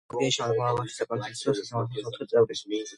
[0.11, 2.63] კოლეგიის შემადგენლობაშია საკონსტიტუციო სასამართლოს ოთხი წევრი.